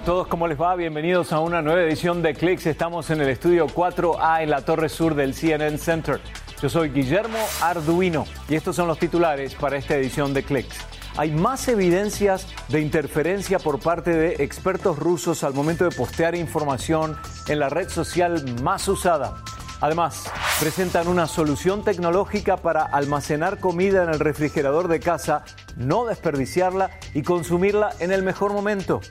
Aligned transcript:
a 0.00 0.02
todos, 0.02 0.28
¿cómo 0.28 0.48
les 0.48 0.58
va? 0.58 0.76
Bienvenidos 0.76 1.30
a 1.30 1.40
una 1.40 1.60
nueva 1.60 1.82
edición 1.82 2.22
de 2.22 2.32
Clicks. 2.32 2.64
Estamos 2.64 3.10
en 3.10 3.20
el 3.20 3.28
estudio 3.28 3.66
4A 3.66 4.42
en 4.42 4.48
la 4.48 4.62
torre 4.62 4.88
sur 4.88 5.14
del 5.14 5.34
CNN 5.34 5.76
Center. 5.76 6.22
Yo 6.62 6.70
soy 6.70 6.88
Guillermo 6.88 7.36
Arduino 7.60 8.24
y 8.48 8.54
estos 8.54 8.76
son 8.76 8.88
los 8.88 8.98
titulares 8.98 9.54
para 9.54 9.76
esta 9.76 9.96
edición 9.96 10.32
de 10.32 10.42
Clicks. 10.42 10.74
Hay 11.18 11.32
más 11.32 11.68
evidencias 11.68 12.46
de 12.70 12.80
interferencia 12.80 13.58
por 13.58 13.78
parte 13.78 14.14
de 14.14 14.42
expertos 14.42 14.98
rusos 14.98 15.44
al 15.44 15.52
momento 15.52 15.84
de 15.84 15.94
postear 15.94 16.34
información 16.34 17.18
en 17.48 17.58
la 17.58 17.68
red 17.68 17.90
social 17.90 18.42
más 18.62 18.88
usada. 18.88 19.42
Además, 19.82 20.30
presentan 20.60 21.08
una 21.08 21.26
solución 21.26 21.84
tecnológica 21.84 22.56
para 22.56 22.84
almacenar 22.84 23.58
comida 23.58 24.02
en 24.04 24.08
el 24.08 24.20
refrigerador 24.20 24.88
de 24.88 25.00
casa, 25.00 25.44
no 25.76 26.06
desperdiciarla 26.06 26.90
y 27.12 27.22
consumirla 27.22 27.90
en 27.98 28.12
el 28.12 28.22
mejor 28.22 28.54
momento. 28.54 29.02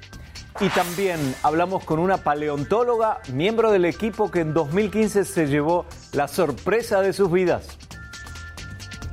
Y 0.61 0.67
también 0.69 1.35
hablamos 1.41 1.85
con 1.85 1.99
una 1.99 2.17
paleontóloga, 2.17 3.21
miembro 3.31 3.71
del 3.71 3.85
equipo 3.85 4.29
que 4.29 4.41
en 4.41 4.53
2015 4.53 5.23
se 5.23 5.47
llevó 5.47 5.85
la 6.11 6.27
sorpresa 6.27 7.01
de 7.01 7.13
sus 7.13 7.31
vidas. 7.31 7.77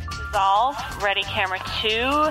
Dissolve, 0.09 0.77
ready 1.01 1.23
camera 1.23 1.63
two, 1.81 2.31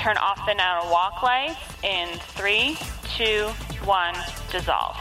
turn 0.00 0.16
off 0.18 0.38
the 0.46 0.54
now 0.54 0.82
walk 0.90 1.20
lights 1.22 1.58
in 1.82 2.08
three, 2.36 2.76
two, 3.16 3.48
one, 3.84 4.14
dissolve. 4.52 4.96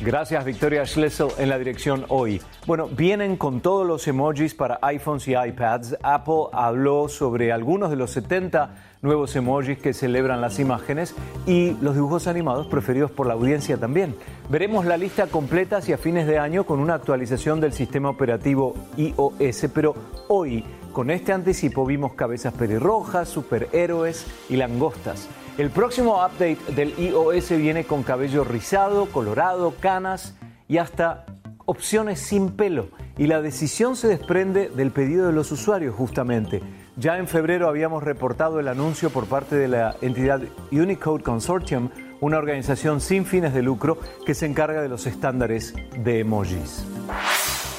Gracias 0.00 0.44
Victoria 0.44 0.86
Schlesel 0.86 1.32
en 1.38 1.48
la 1.48 1.58
dirección 1.58 2.06
hoy. 2.08 2.40
Bueno, 2.66 2.88
vienen 2.88 3.36
con 3.36 3.60
todos 3.60 3.86
los 3.86 4.08
emojis 4.08 4.52
para 4.52 4.80
iPhones 4.82 5.28
y 5.28 5.36
iPads. 5.36 5.98
Apple 6.02 6.46
habló 6.52 7.08
sobre 7.08 7.52
algunos 7.52 7.90
de 7.90 7.96
los 7.96 8.10
70 8.10 8.74
nuevos 9.02 9.36
emojis 9.36 9.78
que 9.78 9.94
celebran 9.94 10.40
las 10.40 10.58
imágenes 10.58 11.14
y 11.46 11.76
los 11.80 11.94
dibujos 11.94 12.26
animados 12.26 12.66
preferidos 12.66 13.12
por 13.12 13.28
la 13.28 13.34
audiencia 13.34 13.76
también. 13.76 14.16
Veremos 14.50 14.84
la 14.84 14.96
lista 14.96 15.28
completa 15.28 15.76
hacia 15.76 15.96
fines 15.96 16.26
de 16.26 16.40
año 16.40 16.64
con 16.64 16.80
una 16.80 16.94
actualización 16.94 17.60
del 17.60 17.72
sistema 17.72 18.10
operativo 18.10 18.74
iOS, 18.96 19.66
pero 19.72 19.94
hoy 20.26 20.64
con 20.92 21.12
este 21.12 21.32
anticipo 21.32 21.86
vimos 21.86 22.14
cabezas 22.14 22.52
pelirrojas, 22.52 23.28
superhéroes 23.28 24.26
y 24.48 24.56
langostas. 24.56 25.28
El 25.56 25.70
próximo 25.70 26.16
update 26.16 26.58
del 26.74 26.98
iOS 26.98 27.50
viene 27.50 27.84
con 27.84 28.02
cabello 28.02 28.42
rizado, 28.42 29.06
colorado, 29.06 29.72
canas 29.78 30.34
y 30.66 30.78
hasta 30.78 31.26
opciones 31.66 32.20
sin 32.20 32.50
pelo. 32.50 32.88
Y 33.18 33.26
la 33.26 33.42
decisión 33.42 33.96
se 33.96 34.08
desprende 34.08 34.70
del 34.70 34.90
pedido 34.90 35.26
de 35.26 35.32
los 35.32 35.52
usuarios 35.52 35.94
justamente. 35.94 36.62
Ya 36.96 37.18
en 37.18 37.28
febrero 37.28 37.68
habíamos 37.68 38.02
reportado 38.02 38.58
el 38.58 38.68
anuncio 38.68 39.10
por 39.10 39.26
parte 39.26 39.56
de 39.56 39.68
la 39.68 39.96
entidad 40.00 40.40
Unicode 40.72 41.22
Consortium, 41.22 41.90
una 42.20 42.38
organización 42.38 43.00
sin 43.00 43.26
fines 43.26 43.52
de 43.52 43.62
lucro 43.62 43.98
que 44.24 44.34
se 44.34 44.46
encarga 44.46 44.80
de 44.80 44.88
los 44.88 45.06
estándares 45.06 45.74
de 45.98 46.20
emojis. 46.20 46.84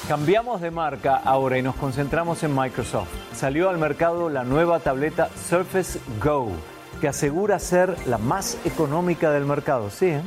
Cambiamos 0.06 0.60
de 0.60 0.70
marca 0.70 1.16
ahora 1.16 1.58
y 1.58 1.62
nos 1.62 1.74
concentramos 1.74 2.42
en 2.42 2.54
Microsoft. 2.54 3.08
Salió 3.34 3.68
al 3.68 3.78
mercado 3.78 4.30
la 4.30 4.44
nueva 4.44 4.78
tableta 4.80 5.28
Surface 5.48 5.98
Go 6.22 6.52
que 7.00 7.08
asegura 7.08 7.58
ser 7.58 7.94
la 8.06 8.18
más 8.18 8.58
económica 8.64 9.30
del 9.30 9.44
mercado. 9.44 9.88
¿eh? 10.00 10.20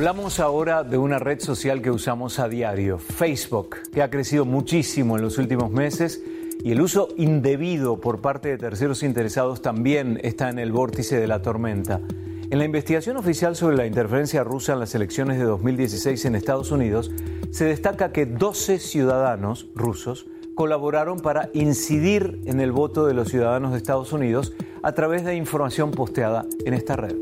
Hablamos 0.00 0.40
ahora 0.40 0.82
de 0.82 0.96
una 0.96 1.18
red 1.18 1.40
social 1.40 1.82
que 1.82 1.90
usamos 1.90 2.38
a 2.38 2.48
diario, 2.48 2.96
Facebook, 2.96 3.76
que 3.92 4.00
ha 4.00 4.08
crecido 4.08 4.46
muchísimo 4.46 5.18
en 5.18 5.22
los 5.22 5.36
últimos 5.36 5.70
meses 5.72 6.22
y 6.64 6.72
el 6.72 6.80
uso 6.80 7.08
indebido 7.18 8.00
por 8.00 8.22
parte 8.22 8.48
de 8.48 8.56
terceros 8.56 9.02
interesados 9.02 9.60
también 9.60 10.18
está 10.22 10.48
en 10.48 10.58
el 10.58 10.72
vórtice 10.72 11.20
de 11.20 11.26
la 11.26 11.42
tormenta. 11.42 12.00
En 12.48 12.58
la 12.58 12.64
investigación 12.64 13.18
oficial 13.18 13.56
sobre 13.56 13.76
la 13.76 13.84
interferencia 13.84 14.42
rusa 14.42 14.72
en 14.72 14.80
las 14.80 14.94
elecciones 14.94 15.36
de 15.36 15.44
2016 15.44 16.24
en 16.24 16.34
Estados 16.34 16.70
Unidos, 16.70 17.10
se 17.50 17.66
destaca 17.66 18.10
que 18.10 18.24
12 18.24 18.78
ciudadanos 18.78 19.68
rusos 19.74 20.28
colaboraron 20.54 21.20
para 21.20 21.50
incidir 21.52 22.40
en 22.46 22.60
el 22.60 22.72
voto 22.72 23.04
de 23.04 23.12
los 23.12 23.28
ciudadanos 23.28 23.72
de 23.72 23.76
Estados 23.76 24.14
Unidos 24.14 24.54
a 24.82 24.92
través 24.92 25.26
de 25.26 25.34
información 25.34 25.90
posteada 25.90 26.46
en 26.64 26.72
esta 26.72 26.96
red. 26.96 27.16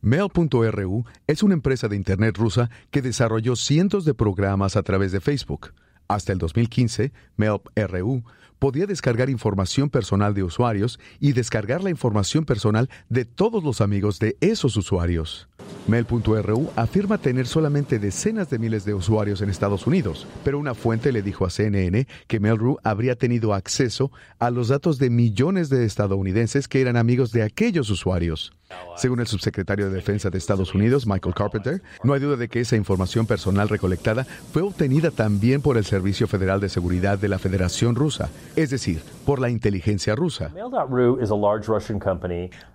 Mail.ru 0.00 1.04
es 1.26 1.42
una 1.42 1.54
empresa 1.54 1.88
de 1.88 1.96
Internet 1.96 2.36
rusa 2.36 2.70
que 2.90 3.02
desarrolló 3.02 3.56
cientos 3.56 4.04
de 4.04 4.14
programas 4.14 4.76
a 4.76 4.82
través 4.82 5.12
de 5.12 5.20
Facebook. 5.20 5.72
Hasta 6.06 6.32
el 6.32 6.38
2015, 6.38 7.12
Mail.ru 7.36 8.22
podía 8.58 8.86
descargar 8.86 9.30
información 9.30 9.90
personal 9.90 10.34
de 10.34 10.42
usuarios 10.42 10.98
y 11.20 11.32
descargar 11.32 11.82
la 11.82 11.90
información 11.90 12.44
personal 12.44 12.88
de 13.08 13.24
todos 13.24 13.62
los 13.62 13.80
amigos 13.80 14.18
de 14.18 14.36
esos 14.40 14.76
usuarios. 14.76 15.48
Mail.ru 15.86 16.70
afirma 16.76 17.18
tener 17.18 17.46
solamente 17.46 17.98
decenas 17.98 18.50
de 18.50 18.58
miles 18.58 18.84
de 18.84 18.94
usuarios 18.94 19.40
en 19.40 19.50
Estados 19.50 19.86
Unidos, 19.86 20.26
pero 20.44 20.58
una 20.58 20.74
fuente 20.74 21.12
le 21.12 21.22
dijo 21.22 21.46
a 21.46 21.50
CNN 21.50 22.06
que 22.26 22.40
Mail.ru 22.40 22.78
habría 22.84 23.16
tenido 23.16 23.54
acceso 23.54 24.12
a 24.38 24.50
los 24.50 24.68
datos 24.68 24.98
de 24.98 25.10
millones 25.10 25.70
de 25.70 25.84
estadounidenses 25.84 26.68
que 26.68 26.80
eran 26.80 26.96
amigos 26.96 27.32
de 27.32 27.42
aquellos 27.42 27.90
usuarios. 27.90 28.52
Según 28.96 29.20
el 29.20 29.26
subsecretario 29.26 29.88
de 29.88 29.94
Defensa 29.94 30.28
de 30.28 30.38
Estados 30.38 30.74
Unidos, 30.74 31.06
Michael 31.06 31.34
Carpenter, 31.34 31.82
no 32.02 32.12
hay 32.12 32.20
duda 32.20 32.36
de 32.36 32.48
que 32.48 32.60
esa 32.60 32.76
información 32.76 33.26
personal 33.26 33.68
recolectada 33.68 34.26
fue 34.52 34.62
obtenida 34.62 35.10
también 35.10 35.62
por 35.62 35.78
el 35.78 35.84
Servicio 35.84 36.26
Federal 36.26 36.60
de 36.60 36.68
Seguridad 36.68 37.18
de 37.18 37.28
la 37.28 37.38
Federación 37.38 37.94
Rusa, 37.94 38.28
es 38.56 38.70
decir, 38.70 39.00
por 39.24 39.40
la 39.40 39.50
inteligencia 39.50 40.14
rusa. 40.14 40.52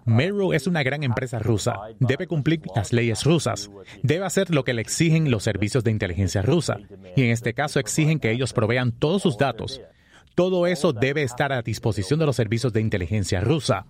Mail.ru 0.05 0.53
es 0.53 0.67
una 0.67 0.83
gran 0.83 1.03
empresa 1.03 1.39
rusa. 1.39 1.75
Debe 1.99 2.27
cumplir 2.27 2.61
las 2.75 2.93
leyes 2.93 3.23
rusas. 3.23 3.69
Debe 4.01 4.25
hacer 4.25 4.53
lo 4.53 4.63
que 4.63 4.73
le 4.73 4.81
exigen 4.81 5.31
los 5.31 5.43
servicios 5.43 5.83
de 5.83 5.91
inteligencia 5.91 6.41
rusa. 6.41 6.77
Y 7.15 7.23
en 7.23 7.31
este 7.31 7.53
caso 7.53 7.79
exigen 7.79 8.19
que 8.19 8.31
ellos 8.31 8.53
provean 8.53 8.91
todos 8.91 9.21
sus 9.21 9.37
datos. 9.37 9.81
Todo 10.35 10.65
eso 10.65 10.93
debe 10.93 11.23
estar 11.23 11.51
a 11.51 11.61
disposición 11.61 12.19
de 12.19 12.25
los 12.25 12.35
servicios 12.35 12.73
de 12.73 12.81
inteligencia 12.81 13.41
rusa. 13.41 13.85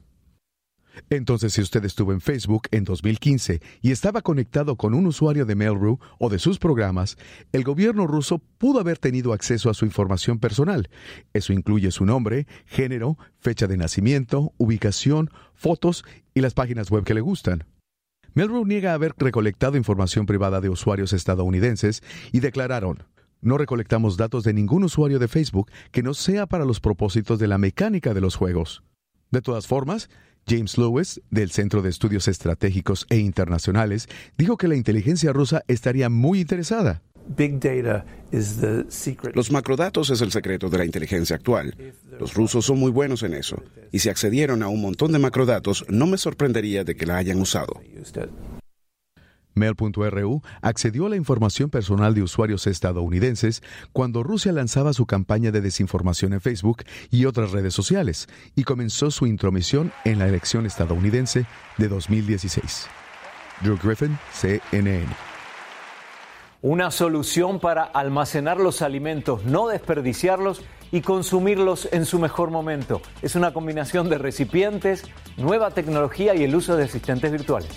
Entonces, 1.09 1.53
si 1.53 1.61
usted 1.61 1.83
estuvo 1.85 2.13
en 2.13 2.21
Facebook 2.21 2.63
en 2.71 2.83
2015 2.83 3.61
y 3.81 3.91
estaba 3.91 4.21
conectado 4.21 4.75
con 4.75 4.93
un 4.93 5.07
usuario 5.07 5.45
de 5.45 5.55
Mail.ru 5.55 5.99
o 6.19 6.29
de 6.29 6.39
sus 6.39 6.59
programas, 6.59 7.17
el 7.51 7.63
gobierno 7.63 8.07
ruso 8.07 8.39
pudo 8.57 8.79
haber 8.79 8.97
tenido 8.97 9.33
acceso 9.33 9.69
a 9.69 9.73
su 9.73 9.85
información 9.85 10.39
personal. 10.39 10.89
Eso 11.33 11.53
incluye 11.53 11.91
su 11.91 12.05
nombre, 12.05 12.47
género, 12.65 13.17
fecha 13.39 13.67
de 13.67 13.77
nacimiento, 13.77 14.53
ubicación, 14.57 15.29
fotos 15.53 16.05
y 16.33 16.41
las 16.41 16.53
páginas 16.53 16.89
web 16.89 17.03
que 17.03 17.13
le 17.13 17.21
gustan. 17.21 17.65
Mail.ru 18.33 18.65
niega 18.65 18.93
haber 18.93 19.13
recolectado 19.17 19.77
información 19.77 20.25
privada 20.25 20.59
de 20.59 20.69
usuarios 20.69 21.13
estadounidenses 21.13 22.01
y 22.31 22.39
declararon, 22.39 23.03
no 23.41 23.57
recolectamos 23.57 24.17
datos 24.17 24.43
de 24.43 24.53
ningún 24.53 24.85
usuario 24.85 25.19
de 25.19 25.27
Facebook 25.27 25.69
que 25.91 26.01
no 26.01 26.13
sea 26.13 26.47
para 26.47 26.65
los 26.65 26.79
propósitos 26.79 27.39
de 27.39 27.47
la 27.47 27.57
mecánica 27.57 28.13
de 28.13 28.21
los 28.21 28.35
juegos. 28.35 28.83
De 29.31 29.41
todas 29.41 29.67
formas, 29.67 30.09
James 30.47 30.77
Lewis, 30.77 31.21
del 31.29 31.51
Centro 31.51 31.81
de 31.81 31.89
Estudios 31.89 32.27
Estratégicos 32.27 33.05
e 33.09 33.17
Internacionales, 33.17 34.07
dijo 34.37 34.57
que 34.57 34.67
la 34.67 34.75
inteligencia 34.75 35.33
rusa 35.33 35.63
estaría 35.67 36.09
muy 36.09 36.41
interesada. 36.41 37.01
Los 39.33 39.51
macrodatos 39.51 40.09
es 40.09 40.21
el 40.21 40.31
secreto 40.31 40.69
de 40.69 40.77
la 40.77 40.85
inteligencia 40.85 41.35
actual. 41.35 41.75
Los 42.19 42.33
rusos 42.33 42.65
son 42.65 42.79
muy 42.79 42.91
buenos 42.91 43.23
en 43.23 43.33
eso. 43.33 43.63
Y 43.91 43.99
si 43.99 44.09
accedieron 44.09 44.61
a 44.63 44.67
un 44.67 44.81
montón 44.81 45.11
de 45.11 45.19
macrodatos, 45.19 45.85
no 45.87 46.05
me 46.05 46.17
sorprendería 46.17 46.83
de 46.83 46.95
que 46.95 47.05
la 47.05 47.17
hayan 47.17 47.39
usado. 47.39 47.81
Mail.ru 49.55 50.41
accedió 50.61 51.05
a 51.05 51.09
la 51.09 51.15
información 51.15 51.69
personal 51.69 52.13
de 52.13 52.23
usuarios 52.23 52.67
estadounidenses 52.67 53.63
cuando 53.91 54.23
Rusia 54.23 54.51
lanzaba 54.51 54.93
su 54.93 55.05
campaña 55.05 55.51
de 55.51 55.61
desinformación 55.61 56.33
en 56.33 56.41
Facebook 56.41 56.83
y 57.09 57.25
otras 57.25 57.51
redes 57.51 57.73
sociales 57.73 58.27
y 58.55 58.63
comenzó 58.63 59.11
su 59.11 59.25
intromisión 59.25 59.91
en 60.05 60.19
la 60.19 60.27
elección 60.27 60.65
estadounidense 60.65 61.45
de 61.77 61.87
2016. 61.87 62.87
Drew 63.61 63.77
Griffin, 63.81 64.17
CNN. 64.31 65.07
Una 66.61 66.91
solución 66.91 67.59
para 67.59 67.83
almacenar 67.83 68.57
los 68.57 68.81
alimentos, 68.81 69.43
no 69.43 69.67
desperdiciarlos 69.67 70.63
y 70.93 71.01
consumirlos 71.01 71.89
en 71.91 72.05
su 72.05 72.19
mejor 72.19 72.51
momento. 72.51 73.01
Es 73.21 73.35
una 73.35 73.51
combinación 73.51 74.09
de 74.09 74.17
recipientes, 74.17 75.03
nueva 75.35 75.71
tecnología 75.71 76.35
y 76.35 76.43
el 76.43 76.55
uso 76.55 76.77
de 76.77 76.85
asistentes 76.85 77.31
virtuales. 77.31 77.69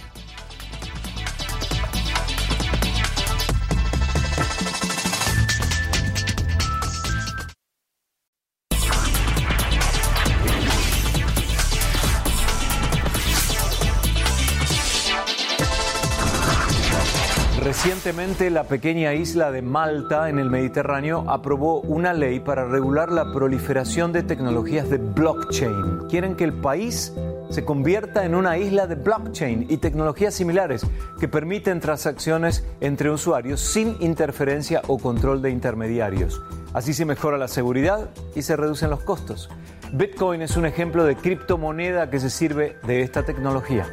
Recientemente 18.06 18.50
la 18.50 18.62
pequeña 18.62 19.14
isla 19.14 19.50
de 19.50 19.62
Malta 19.62 20.28
en 20.28 20.38
el 20.38 20.48
Mediterráneo 20.48 21.24
aprobó 21.28 21.80
una 21.80 22.12
ley 22.12 22.38
para 22.38 22.64
regular 22.64 23.10
la 23.10 23.32
proliferación 23.32 24.12
de 24.12 24.22
tecnologías 24.22 24.88
de 24.88 24.98
blockchain. 24.98 26.06
Quieren 26.08 26.36
que 26.36 26.44
el 26.44 26.52
país 26.52 27.12
se 27.50 27.64
convierta 27.64 28.24
en 28.24 28.36
una 28.36 28.58
isla 28.58 28.86
de 28.86 28.94
blockchain 28.94 29.66
y 29.68 29.78
tecnologías 29.78 30.34
similares 30.34 30.86
que 31.18 31.26
permiten 31.26 31.80
transacciones 31.80 32.64
entre 32.80 33.10
usuarios 33.10 33.60
sin 33.60 33.96
interferencia 33.98 34.82
o 34.86 34.98
control 34.98 35.42
de 35.42 35.50
intermediarios. 35.50 36.40
Así 36.74 36.94
se 36.94 37.06
mejora 37.06 37.38
la 37.38 37.48
seguridad 37.48 38.10
y 38.36 38.42
se 38.42 38.54
reducen 38.54 38.88
los 38.88 39.00
costos. 39.00 39.50
Bitcoin 39.92 40.42
es 40.42 40.56
un 40.56 40.66
ejemplo 40.66 41.02
de 41.02 41.16
criptomoneda 41.16 42.08
que 42.08 42.20
se 42.20 42.30
sirve 42.30 42.76
de 42.86 43.00
esta 43.00 43.24
tecnología. 43.24 43.84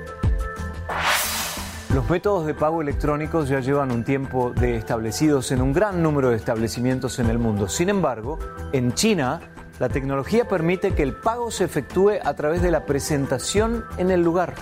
Los 1.93 2.09
métodos 2.09 2.47
de 2.47 2.55
pago 2.55 2.81
electrónicos 2.81 3.47
ya 3.49 3.59
llevan 3.59 3.91
un 3.91 4.03
tiempo 4.03 4.51
de 4.51 4.77
establecidos 4.77 5.51
en 5.51 5.61
un 5.61 5.73
gran 5.73 6.01
número 6.01 6.31
de 6.31 6.37
establecimientos 6.37 7.19
en 7.19 7.29
el 7.29 7.37
mundo. 7.37 7.69
Sin 7.69 7.87
embargo, 7.87 8.39
en 8.71 8.93
China, 8.93 9.39
la 9.79 9.89
tecnología 9.89 10.47
permite 10.47 10.95
que 10.95 11.03
el 11.03 11.13
pago 11.13 11.51
se 11.51 11.65
efectúe 11.65 12.13
a 12.23 12.33
través 12.33 12.63
de 12.63 12.71
la 12.71 12.87
presentación 12.87 13.83
en 13.99 14.09
el 14.09 14.23
lugar. 14.23 14.55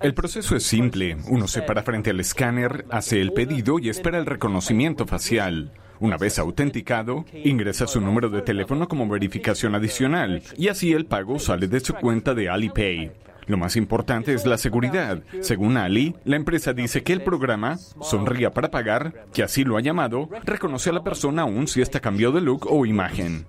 El 0.00 0.14
proceso 0.14 0.54
es 0.54 0.62
simple. 0.62 1.16
Uno 1.28 1.48
se 1.48 1.62
para 1.62 1.82
frente 1.82 2.10
al 2.10 2.20
escáner, 2.20 2.86
hace 2.88 3.20
el 3.20 3.32
pedido 3.32 3.80
y 3.80 3.88
espera 3.88 4.18
el 4.18 4.26
reconocimiento 4.26 5.04
facial. 5.04 5.72
Una 5.98 6.16
vez 6.16 6.38
autenticado, 6.38 7.24
ingresa 7.32 7.88
su 7.88 8.00
número 8.00 8.30
de 8.30 8.42
teléfono 8.42 8.86
como 8.86 9.08
verificación 9.08 9.74
adicional 9.74 10.44
y 10.56 10.68
así 10.68 10.92
el 10.92 11.06
pago 11.06 11.40
sale 11.40 11.66
de 11.66 11.80
su 11.80 11.94
cuenta 11.94 12.34
de 12.34 12.48
Alipay. 12.48 13.29
Lo 13.50 13.56
más 13.56 13.74
importante 13.74 14.32
es 14.32 14.46
la 14.46 14.56
seguridad. 14.56 15.24
Según 15.40 15.76
Ali, 15.76 16.14
la 16.24 16.36
empresa 16.36 16.72
dice 16.72 17.02
que 17.02 17.12
el 17.12 17.24
programa 17.24 17.78
Sonría 18.00 18.52
para 18.52 18.70
Pagar, 18.70 19.26
que 19.32 19.42
así 19.42 19.64
lo 19.64 19.76
ha 19.76 19.80
llamado, 19.80 20.28
reconoce 20.44 20.90
a 20.90 20.92
la 20.92 21.02
persona 21.02 21.42
aún 21.42 21.66
si 21.66 21.82
esta 21.82 21.98
cambió 21.98 22.30
de 22.30 22.42
look 22.42 22.68
o 22.70 22.86
imagen. 22.86 23.46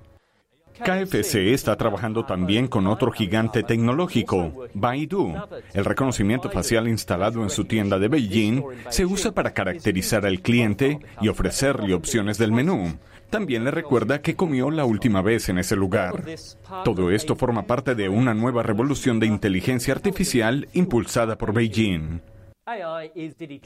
KFC 0.83 1.53
está 1.53 1.75
trabajando 1.75 2.25
también 2.25 2.67
con 2.67 2.87
otro 2.87 3.11
gigante 3.11 3.61
tecnológico, 3.61 4.65
Baidu. 4.73 5.35
El 5.75 5.85
reconocimiento 5.85 6.49
facial 6.49 6.87
instalado 6.87 7.43
en 7.43 7.51
su 7.51 7.65
tienda 7.65 7.99
de 7.99 8.07
Beijing 8.07 8.63
se 8.89 9.05
usa 9.05 9.33
para 9.33 9.53
caracterizar 9.53 10.25
al 10.25 10.41
cliente 10.41 10.97
y 11.21 11.27
ofrecerle 11.27 11.93
opciones 11.93 12.39
del 12.39 12.51
menú. 12.51 12.97
También 13.31 13.63
le 13.63 13.71
recuerda 13.71 14.21
que 14.21 14.35
comió 14.35 14.69
la 14.69 14.83
última 14.83 15.21
vez 15.21 15.47
en 15.47 15.57
ese 15.57 15.77
lugar. 15.77 16.25
Todo 16.83 17.11
esto 17.11 17.37
forma 17.37 17.65
parte 17.65 17.95
de 17.95 18.09
una 18.09 18.33
nueva 18.33 18.61
revolución 18.61 19.21
de 19.21 19.27
inteligencia 19.27 19.93
artificial 19.93 20.67
impulsada 20.73 21.37
por 21.37 21.53
Beijing. 21.53 22.19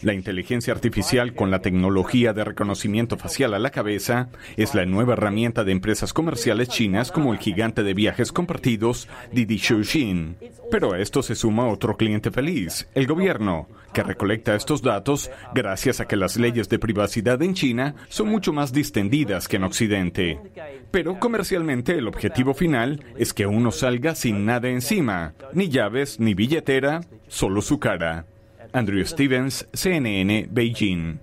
La 0.02 0.13
inteligencia 0.13 0.74
artificial 0.74 1.34
con 1.34 1.52
la 1.52 1.60
tecnología 1.60 2.34
de 2.34 2.44
reconocimiento 2.44 3.18
facial 3.18 3.54
a 3.54 3.60
la 3.60 3.69
cabeza 3.69 4.30
es 4.57 4.74
la 4.74 4.86
nueva 4.86 5.13
herramienta 5.13 5.63
de 5.63 5.72
empresas 5.72 6.13
comerciales 6.13 6.69
chinas 6.69 7.12
como 7.12 7.34
el 7.34 7.40
gigante 7.40 7.84
de 7.84 7.94
viajes 7.94 8.31
compartidos 8.31 9.07
Didi 9.31 9.60
Xuxin. 9.60 10.38
Pero 10.72 10.94
a 10.94 11.00
esto 11.00 11.22
se 11.22 11.36
suma 11.36 11.68
otro 11.68 11.98
cliente 11.98 12.31
feliz, 12.31 12.88
el 12.96 13.06
gobierno, 13.07 13.68
que 13.94 14.04
recolecta 14.04 14.56
estos 14.56 14.81
datos 14.81 15.30
gracias 15.54 16.00
a 16.00 16.08
que 16.08 16.16
las 16.16 16.38
leyes 16.38 16.68
de 16.69 16.80
privacidad 16.80 17.42
en 17.42 17.54
China 17.54 17.96
son 18.10 18.30
mucho 18.30 18.54
más 18.54 18.74
distendidas 18.74 19.48
que 19.48 19.58
en 19.58 19.63
Occidente. 19.63 20.40
Pero 20.92 21.19
comercialmente 21.19 21.94
el 21.94 22.08
objetivo 22.08 22.54
final 22.54 23.04
es 23.18 23.34
que 23.34 23.46
uno 23.46 23.72
salga 23.72 24.16
sin 24.16 24.46
nada 24.46 24.69
encima, 24.69 25.34
ni 25.54 25.69
llaves, 25.69 26.19
ni 26.19 26.34
billetera, 26.34 27.01
solo 27.28 27.62
su 27.62 27.80
cara. 27.80 28.25
Andrew 28.75 29.06
Stevens, 29.06 29.66
CNN, 29.72 30.50
Beijing. 30.51 31.18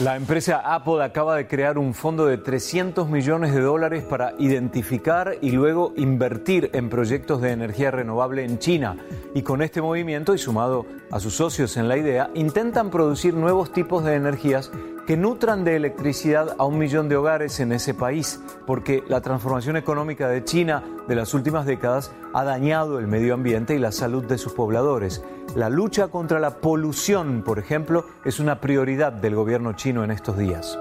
La 0.00 0.16
empresa 0.16 0.60
Apple 0.74 1.02
acaba 1.02 1.36
de 1.36 1.46
crear 1.46 1.78
un 1.78 1.94
fondo 1.94 2.26
de 2.26 2.36
300 2.36 3.08
millones 3.08 3.54
de 3.54 3.62
dólares 3.62 4.04
para 4.04 4.34
identificar 4.38 5.38
y 5.40 5.52
luego 5.52 5.94
invertir 5.96 6.68
en 6.74 6.90
proyectos 6.90 7.40
de 7.40 7.52
energía 7.52 7.90
renovable 7.90 8.44
en 8.44 8.58
China. 8.58 8.98
Y 9.34 9.40
con 9.40 9.62
este 9.62 9.80
movimiento, 9.80 10.34
y 10.34 10.38
sumado 10.38 10.84
a 11.10 11.20
sus 11.20 11.36
socios 11.36 11.78
en 11.78 11.88
la 11.88 11.96
idea, 11.96 12.28
intentan 12.34 12.90
producir 12.90 13.32
nuevos 13.32 13.72
tipos 13.72 14.04
de 14.04 14.16
energías 14.16 14.70
que 15.06 15.16
nutran 15.16 15.64
de 15.64 15.76
electricidad 15.76 16.56
a 16.58 16.64
un 16.64 16.78
millón 16.78 17.08
de 17.08 17.16
hogares 17.16 17.60
en 17.60 17.70
ese 17.70 17.94
país, 17.94 18.40
porque 18.66 19.04
la 19.08 19.20
transformación 19.20 19.76
económica 19.76 20.28
de 20.28 20.42
China 20.42 20.82
de 21.06 21.14
las 21.14 21.32
últimas 21.32 21.64
décadas 21.64 22.10
ha 22.34 22.42
dañado 22.42 22.98
el 22.98 23.06
medio 23.06 23.34
ambiente 23.34 23.76
y 23.76 23.78
la 23.78 23.92
salud 23.92 24.24
de 24.24 24.36
sus 24.36 24.52
pobladores. 24.52 25.22
La 25.54 25.70
lucha 25.70 26.08
contra 26.08 26.40
la 26.40 26.56
polución, 26.58 27.42
por 27.44 27.60
ejemplo, 27.60 28.04
es 28.24 28.40
una 28.40 28.60
prioridad 28.60 29.12
del 29.12 29.36
gobierno 29.36 29.74
chino 29.74 30.02
en 30.02 30.10
estos 30.10 30.36
días. 30.36 30.76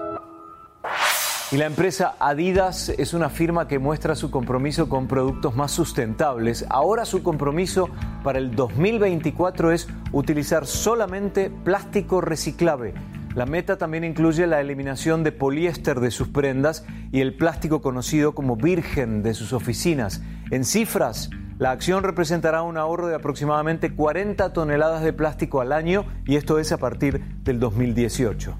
Y 1.51 1.57
la 1.57 1.67
empresa 1.67 2.15
Adidas 2.19 2.89
es 2.89 3.13
una 3.13 3.29
firma 3.29 3.67
que 3.67 3.77
muestra 3.77 4.15
su 4.15 4.31
compromiso 4.31 4.89
con 4.89 5.07
productos 5.07 5.55
más 5.55 5.71
sustentables. 5.71 6.65
Ahora 6.69 7.05
su 7.05 7.21
compromiso 7.21 7.89
para 8.23 8.39
el 8.39 8.55
2024 8.55 9.71
es 9.71 9.87
utilizar 10.11 10.65
solamente 10.65 11.51
plástico 11.51 12.19
reciclable. 12.19 12.95
La 13.35 13.45
meta 13.45 13.77
también 13.77 14.05
incluye 14.05 14.47
la 14.47 14.61
eliminación 14.61 15.25
de 15.25 15.33
poliéster 15.33 15.99
de 15.99 16.09
sus 16.09 16.29
prendas 16.29 16.85
y 17.11 17.19
el 17.19 17.35
plástico 17.35 17.81
conocido 17.81 18.33
como 18.33 18.55
virgen 18.55 19.23
de 19.23 19.33
sus 19.33 19.51
oficinas. 19.51 20.21
En 20.51 20.63
cifras, 20.63 21.29
la 21.59 21.71
acción 21.71 22.03
representará 22.03 22.61
un 22.61 22.77
ahorro 22.77 23.07
de 23.07 23.15
aproximadamente 23.15 23.93
40 23.93 24.53
toneladas 24.53 25.03
de 25.03 25.11
plástico 25.11 25.59
al 25.59 25.73
año 25.73 26.05
y 26.25 26.37
esto 26.37 26.59
es 26.59 26.71
a 26.71 26.77
partir 26.77 27.25
del 27.43 27.59
2018. 27.59 28.57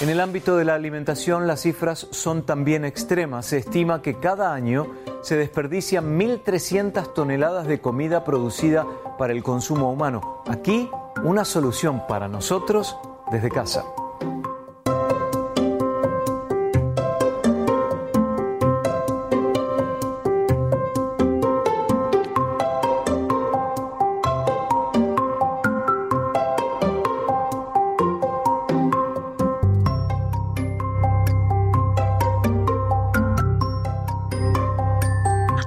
En 0.00 0.08
el 0.08 0.18
ámbito 0.18 0.56
de 0.56 0.64
la 0.64 0.74
alimentación 0.74 1.46
las 1.46 1.60
cifras 1.60 2.08
son 2.10 2.44
también 2.44 2.84
extremas. 2.84 3.46
Se 3.46 3.58
estima 3.58 4.02
que 4.02 4.18
cada 4.18 4.52
año 4.52 4.88
se 5.22 5.36
desperdician 5.36 6.18
1.300 6.18 7.14
toneladas 7.14 7.68
de 7.68 7.80
comida 7.80 8.24
producida 8.24 8.84
para 9.16 9.32
el 9.32 9.44
consumo 9.44 9.92
humano. 9.92 10.42
Aquí 10.48 10.90
una 11.22 11.44
solución 11.44 12.02
para 12.08 12.26
nosotros 12.26 12.96
desde 13.32 13.50
casa. 13.50 13.82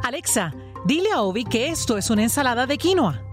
Alexa, 0.04 0.54
dile 0.86 1.12
a 1.12 1.22
Obi 1.22 1.44
que 1.44 1.70
esto 1.70 1.98
es 1.98 2.10
una 2.10 2.24
ensalada 2.24 2.68
de 2.68 2.78
quinoa. 2.78 3.25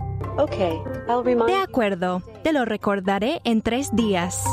De 1.47 1.57
acuerdo, 1.57 2.23
te 2.43 2.53
lo 2.53 2.65
recordaré 2.65 3.41
en 3.45 3.63
tres 3.63 3.95
días. 3.95 4.45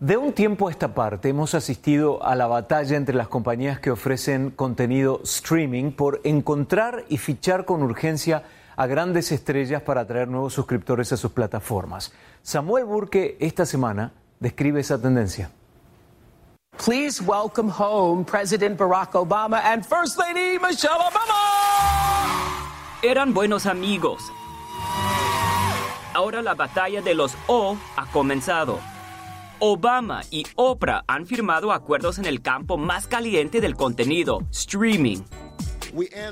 De 0.00 0.16
un 0.16 0.32
tiempo 0.32 0.68
a 0.68 0.70
esta 0.70 0.94
parte 0.94 1.28
hemos 1.28 1.56
asistido 1.56 2.24
a 2.24 2.36
la 2.36 2.46
batalla 2.46 2.96
entre 2.96 3.16
las 3.16 3.26
compañías 3.26 3.80
que 3.80 3.90
ofrecen 3.90 4.52
contenido 4.52 5.20
streaming 5.24 5.90
por 5.90 6.20
encontrar 6.22 7.04
y 7.08 7.18
fichar 7.18 7.64
con 7.64 7.82
urgencia 7.82 8.44
a 8.76 8.86
grandes 8.86 9.32
estrellas 9.32 9.82
para 9.82 10.02
atraer 10.02 10.28
nuevos 10.28 10.54
suscriptores 10.54 11.10
a 11.10 11.16
sus 11.16 11.32
plataformas. 11.32 12.12
Samuel 12.44 12.84
Burke 12.84 13.36
esta 13.40 13.66
semana 13.66 14.12
describe 14.38 14.78
esa 14.78 15.02
tendencia. 15.02 15.50
Please 16.76 17.20
welcome 17.20 17.68
home 17.68 18.24
President 18.24 18.78
Barack 18.78 19.14
Obama 19.14 19.60
and 19.64 19.84
First 19.84 20.16
Lady 20.16 20.60
Michelle 20.60 20.94
Obama. 20.94 21.34
Eran 23.02 23.34
buenos 23.34 23.66
amigos. 23.66 24.22
Ahora 26.14 26.40
la 26.40 26.54
batalla 26.54 27.02
de 27.02 27.16
los 27.16 27.34
O 27.48 27.76
ha 27.96 28.06
comenzado. 28.12 28.78
Obama 29.60 30.20
y 30.30 30.44
Oprah 30.54 31.04
han 31.08 31.26
firmado 31.26 31.72
acuerdos 31.72 32.18
en 32.18 32.26
el 32.26 32.42
campo 32.42 32.76
más 32.76 33.08
caliente 33.08 33.60
del 33.60 33.74
contenido, 33.74 34.42
streaming. 34.52 35.22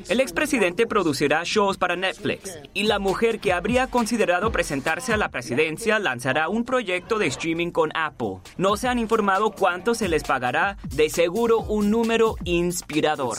El 0.09 0.21
expresidente 0.21 0.87
producirá 0.87 1.43
shows 1.45 1.79
para 1.79 1.97
Netflix 1.97 2.59
y 2.75 2.85
la 2.85 2.99
mujer 2.99 3.41
que 3.41 3.53
habría 3.53 3.87
considerado 3.87 4.53
presentarse 4.53 5.13
a 5.13 5.17
la 5.17 5.31
presidencia 5.31 5.99
lanzará 5.99 6.49
un 6.49 6.65
proyecto 6.65 7.19
de 7.19 7.27
streaming 7.27 7.71
con 7.71 7.91
Apple. 7.95 8.39
No 8.57 8.77
se 8.77 8.89
han 8.89 8.99
informado 8.99 9.51
cuánto 9.51 9.95
se 9.95 10.09
les 10.09 10.23
pagará, 10.23 10.77
de 10.95 11.11
seguro 11.11 11.61
un 11.61 11.91
número 11.91 12.37
inspirador. 12.45 13.37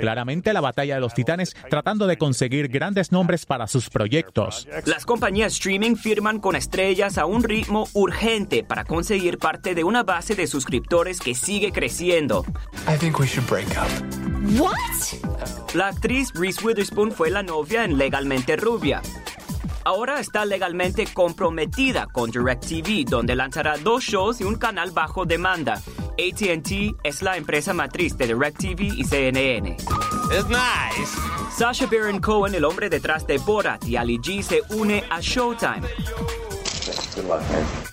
Claramente 0.00 0.52
la 0.52 0.60
batalla 0.60 0.94
de 0.94 1.00
los 1.00 1.14
titanes 1.14 1.54
tratando 1.68 2.06
de 2.06 2.18
conseguir 2.18 2.68
grandes 2.68 3.12
nombres 3.12 3.46
para 3.46 3.66
sus 3.66 3.90
proyectos. 3.90 4.68
Las 4.84 5.06
compañías 5.06 5.52
streaming 5.54 5.96
firman 5.96 6.40
con 6.40 6.56
estrellas 6.56 7.18
a 7.18 7.26
un 7.26 7.42
ritmo 7.42 7.88
urgente 7.92 8.64
para 8.64 8.84
conseguir 8.84 9.38
parte 9.38 9.74
de 9.74 9.84
una 9.84 10.02
base 10.02 10.34
de 10.34 10.46
suscriptores 10.46 11.20
que 11.20 11.34
sigue 11.34 11.72
creciendo. 11.72 12.44
La 15.74 15.88
actriz 15.88 16.32
Reese 16.34 16.64
Witherspoon 16.64 17.12
fue 17.12 17.30
la 17.30 17.42
novia 17.42 17.84
en 17.84 17.96
Legalmente 17.96 18.56
Rubia. 18.56 19.02
Ahora 19.84 20.20
está 20.20 20.44
legalmente 20.44 21.06
comprometida 21.12 22.06
con 22.06 22.30
DirecTV, 22.30 23.08
donde 23.08 23.34
lanzará 23.34 23.78
dos 23.78 24.04
shows 24.04 24.40
y 24.40 24.44
un 24.44 24.56
canal 24.56 24.90
bajo 24.90 25.24
demanda. 25.24 25.80
ATT 26.12 26.96
es 27.02 27.22
la 27.22 27.36
empresa 27.36 27.72
matriz 27.72 28.16
de 28.16 28.26
DirecTV 28.26 28.80
y 28.98 29.04
CNN. 29.04 29.76
It's 30.30 30.48
nice. 30.48 31.16
Sasha 31.56 31.86
Baron 31.86 32.20
Cohen, 32.20 32.54
el 32.54 32.64
hombre 32.64 32.90
detrás 32.90 33.26
de 33.26 33.38
Borat 33.38 33.84
y 33.86 33.96
Ali 33.96 34.18
G, 34.18 34.42
se 34.42 34.62
une 34.70 35.02
a 35.10 35.20
Showtime. 35.20 35.86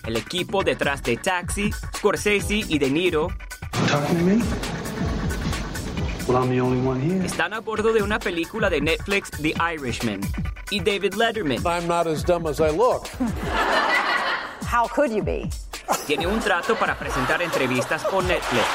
El 0.06 0.16
equipo 0.16 0.62
detrás 0.62 1.02
de 1.02 1.16
Taxi, 1.16 1.70
Scorsese 1.96 2.64
y 2.68 2.78
De 2.78 2.90
Niro 2.90 3.28
están 7.24 7.54
a 7.54 7.60
bordo 7.60 7.90
de 7.90 8.02
una 8.02 8.18
película 8.18 8.68
de 8.68 8.82
Netflix, 8.82 9.30
The 9.30 9.54
Irishman. 9.74 10.20
Y 10.70 10.78
David 10.80 11.14
Letterman. 11.14 11.62
I'm 11.64 11.88
not 11.88 12.06
as 12.06 12.22
dumb 12.22 12.46
as 12.46 12.60
I 12.60 12.70
look. 12.70 13.08
How 14.70 14.86
could 14.88 15.10
you 15.10 15.22
be? 15.22 15.48
Tiene 16.06 16.26
un 16.26 16.38
trato 16.40 16.74
para 16.76 16.98
presentar 16.98 17.40
entrevistas 17.40 18.04
con 18.04 18.28
Netflix. 18.28 18.66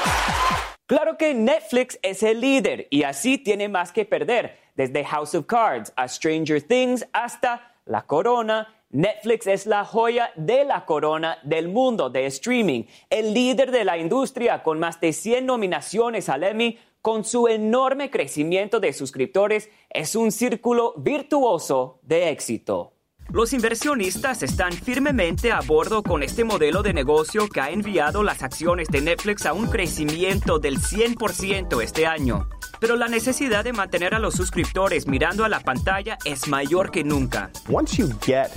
Claro 0.86 1.16
que 1.16 1.32
Netflix 1.32 1.96
es 2.02 2.24
el 2.24 2.40
líder 2.40 2.88
y 2.90 3.04
así 3.04 3.38
tiene 3.38 3.68
más 3.68 3.92
que 3.92 4.04
perder. 4.04 4.58
Desde 4.74 5.04
House 5.04 5.36
of 5.36 5.46
Cards 5.46 5.92
a 5.94 6.08
Stranger 6.08 6.60
Things 6.60 7.06
hasta 7.12 7.72
La 7.84 8.02
Corona, 8.02 8.66
Netflix 8.90 9.46
es 9.46 9.66
la 9.66 9.84
joya 9.84 10.32
de 10.34 10.64
la 10.64 10.84
corona 10.84 11.38
del 11.44 11.68
mundo 11.68 12.10
de 12.10 12.26
streaming, 12.26 12.84
el 13.10 13.32
líder 13.32 13.70
de 13.70 13.84
la 13.84 13.96
industria 13.96 14.62
con 14.64 14.80
más 14.80 15.00
de 15.00 15.12
100 15.12 15.46
nominaciones 15.46 16.28
al 16.28 16.42
Emmy, 16.42 16.78
con 17.04 17.22
su 17.22 17.48
enorme 17.48 18.10
crecimiento 18.10 18.80
de 18.80 18.94
suscriptores, 18.94 19.68
es 19.90 20.16
un 20.16 20.32
círculo 20.32 20.94
virtuoso 20.96 22.00
de 22.00 22.30
éxito. 22.30 22.94
Los 23.30 23.52
inversionistas 23.52 24.42
están 24.42 24.72
firmemente 24.72 25.52
a 25.52 25.60
bordo 25.60 26.02
con 26.02 26.22
este 26.22 26.44
modelo 26.44 26.82
de 26.82 26.94
negocio 26.94 27.46
que 27.50 27.60
ha 27.60 27.68
enviado 27.68 28.22
las 28.22 28.42
acciones 28.42 28.88
de 28.88 29.02
Netflix 29.02 29.44
a 29.44 29.52
un 29.52 29.66
crecimiento 29.66 30.58
del 30.58 30.78
100% 30.78 31.82
este 31.82 32.06
año. 32.06 32.48
Pero 32.80 32.96
la 32.96 33.08
necesidad 33.08 33.64
de 33.64 33.74
mantener 33.74 34.14
a 34.14 34.18
los 34.18 34.32
suscriptores 34.32 35.06
mirando 35.06 35.44
a 35.44 35.50
la 35.50 35.60
pantalla 35.60 36.16
es 36.24 36.48
mayor 36.48 36.90
que 36.90 37.04
nunca. 37.04 37.50
Once 37.70 37.98
you 37.98 38.08
get 38.24 38.48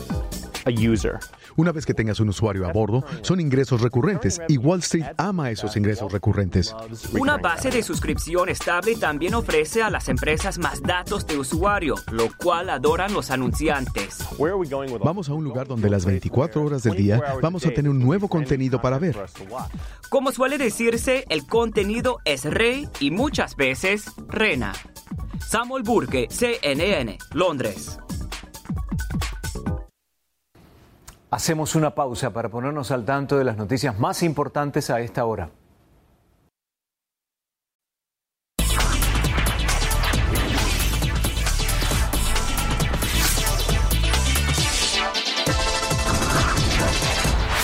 a 0.65 0.71
user 0.71 1.19
una 1.57 1.71
vez 1.71 1.85
que 1.85 1.93
tengas 1.93 2.19
un 2.19 2.29
usuario 2.29 2.67
a 2.67 2.71
bordo, 2.71 3.03
son 3.21 3.41
ingresos 3.41 3.81
recurrentes 3.81 4.41
y 4.47 4.57
Wall 4.57 4.79
Street 4.79 5.05
ama 5.17 5.51
esos 5.51 5.75
ingresos 5.75 6.11
recurrentes. 6.11 6.73
Una 7.19 7.37
base 7.37 7.69
de 7.69 7.83
suscripción 7.83 8.47
estable 8.47 8.95
también 8.95 9.33
ofrece 9.33 9.83
a 9.83 9.89
las 9.89 10.07
empresas 10.07 10.57
más 10.59 10.81
datos 10.81 11.27
de 11.27 11.37
usuario, 11.37 11.95
lo 12.11 12.29
cual 12.37 12.69
adoran 12.69 13.13
los 13.13 13.31
anunciantes. 13.31 14.19
Vamos 15.03 15.29
a 15.29 15.33
un 15.33 15.43
lugar 15.43 15.67
donde 15.67 15.89
las 15.89 16.05
24 16.05 16.63
horas 16.63 16.83
del 16.83 16.95
día 16.95 17.21
vamos 17.41 17.65
a 17.65 17.71
tener 17.71 17.89
un 17.89 17.99
nuevo 17.99 18.27
contenido 18.27 18.81
para 18.81 18.99
ver. 18.99 19.17
Como 20.09 20.31
suele 20.31 20.57
decirse, 20.57 21.25
el 21.29 21.45
contenido 21.45 22.19
es 22.23 22.45
rey 22.45 22.87
y 22.99 23.11
muchas 23.11 23.55
veces 23.55 24.11
rena. 24.27 24.73
Samuel 25.39 25.83
Burke, 25.83 26.27
CNN, 26.29 27.17
Londres. 27.33 27.99
Hacemos 31.29 31.75
una 31.75 31.93
pausa 31.93 32.31
para 32.31 32.47
ponernos 32.47 32.89
al 32.91 33.03
tanto 33.03 33.37
de 33.37 33.43
las 33.43 33.57
noticias 33.57 33.99
más 33.99 34.23
importantes 34.23 34.89
a 34.89 35.01
esta 35.01 35.25
hora. 35.25 35.49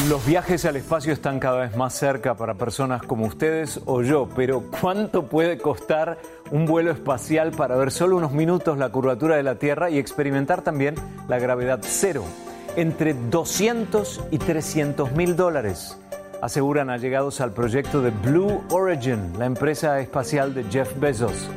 Los 0.10 0.26
viajes 0.26 0.66
al 0.66 0.76
espacio 0.76 1.14
están 1.14 1.40
cada 1.40 1.62
vez 1.62 1.78
más 1.78 1.94
cerca 1.94 2.36
para 2.36 2.56
personas 2.56 3.02
como 3.04 3.26
ustedes 3.26 3.80
o 3.86 4.02
yo, 4.02 4.28
pero 4.36 4.64
¿cuánto 4.82 5.28
puede 5.28 5.58
costar 5.58 6.18
un 6.52 6.66
vuelo 6.66 6.92
espacial 6.92 7.52
para 7.52 7.78
ver 7.78 7.90
solo 7.90 8.18
unos 8.18 8.34
minutos 8.34 8.78
la 8.78 8.90
curvatura 8.90 9.38
de 9.38 9.44
la 9.44 9.56
Tierra 9.56 9.90
y 9.90 10.00
experimentar 10.00 10.62
también 10.62 10.96
la 11.30 11.40
gravedad 11.40 11.80
cero? 11.82 12.26
Entre 12.76 13.14
200 13.14 14.22
y 14.32 14.38
300 14.38 15.12
mil 15.12 15.36
dólares, 15.36 15.98
aseguran 16.42 16.90
allegados 16.90 17.42
al 17.42 17.52
proyecto 17.52 18.02
de 18.02 18.10
Blue 18.12 18.64
Origin, 18.70 19.34
la 19.38 19.46
empresa 19.46 20.00
espacial 20.00 20.54
de 20.54 20.64
Jeff 20.66 21.00
Bezos. 21.00 21.50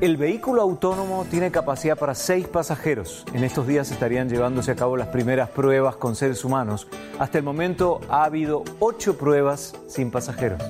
El 0.00 0.16
vehículo 0.16 0.60
autónomo 0.62 1.24
tiene 1.30 1.50
capacidad 1.50 1.96
para 1.96 2.14
seis 2.14 2.48
pasajeros. 2.48 3.24
En 3.32 3.44
estos 3.44 3.66
días 3.66 3.90
estarían 3.90 4.28
llevándose 4.28 4.72
a 4.72 4.76
cabo 4.76 4.96
las 4.96 5.08
primeras 5.08 5.50
pruebas 5.50 5.96
con 5.96 6.16
seres 6.16 6.44
humanos. 6.44 6.88
Hasta 7.18 7.38
el 7.38 7.44
momento 7.44 8.00
ha 8.08 8.24
habido 8.24 8.64
ocho 8.80 9.16
pruebas 9.16 9.74
sin 9.86 10.10
pasajeros. 10.10 10.60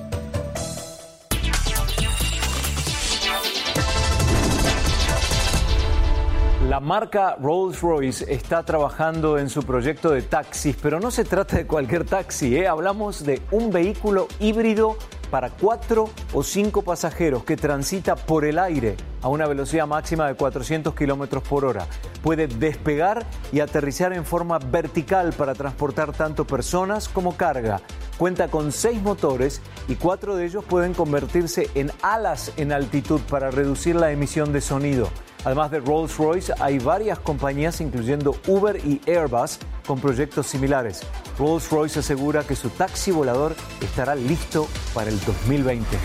La 6.69 6.79
marca 6.79 7.37
Rolls-Royce 7.39 8.25
está 8.27 8.63
trabajando 8.63 9.37
en 9.37 9.51
su 9.51 9.61
proyecto 9.61 10.09
de 10.09 10.23
taxis, 10.23 10.75
pero 10.81 10.99
no 10.99 11.11
se 11.11 11.23
trata 11.23 11.57
de 11.57 11.67
cualquier 11.67 12.05
taxi, 12.05 12.57
¿eh? 12.57 12.67
hablamos 12.67 13.23
de 13.23 13.39
un 13.51 13.69
vehículo 13.69 14.27
híbrido 14.39 14.97
para 15.25 15.49
cuatro 15.49 16.09
o 16.33 16.43
cinco 16.43 16.81
pasajeros 16.81 17.43
que 17.43 17.57
transita 17.57 18.15
por 18.15 18.45
el 18.45 18.59
aire 18.59 18.95
a 19.21 19.29
una 19.29 19.47
velocidad 19.47 19.87
máxima 19.87 20.27
de 20.27 20.35
400 20.35 20.93
kilómetros 20.95 21.43
por 21.43 21.65
hora. 21.65 21.87
Puede 22.21 22.47
despegar 22.47 23.25
y 23.51 23.59
aterrizar 23.59 24.13
en 24.13 24.25
forma 24.25 24.59
vertical 24.59 25.33
para 25.33 25.53
transportar 25.53 26.11
tanto 26.11 26.45
personas 26.45 27.09
como 27.09 27.35
carga. 27.35 27.81
Cuenta 28.17 28.47
con 28.47 28.71
seis 28.71 29.01
motores 29.01 29.61
y 29.87 29.95
cuatro 29.95 30.35
de 30.35 30.45
ellos 30.45 30.63
pueden 30.63 30.93
convertirse 30.93 31.69
en 31.75 31.91
alas 32.01 32.53
en 32.57 32.71
altitud 32.71 33.19
para 33.29 33.51
reducir 33.51 33.95
la 33.95 34.11
emisión 34.11 34.53
de 34.53 34.61
sonido. 34.61 35.09
Además 35.43 35.69
de 35.69 35.79
Rolls-Royce, 35.79 36.55
hay 36.59 36.79
varias 36.79 37.19
compañías, 37.19 37.79
incluyendo 37.79 38.35
Uber 38.47 38.77
y 38.83 38.99
Airbus, 39.07 39.59
con 39.85 39.99
proyectos 39.99 40.47
similares. 40.47 41.01
Rolls-Royce 41.37 41.99
asegura 41.99 42.43
que 42.43 42.55
su 42.55 42.69
taxi 42.69 43.11
volador 43.11 43.55
estará 43.81 44.15
listo 44.15 44.67
para 44.93 45.09
el 45.09 45.19
2020. 45.21 45.97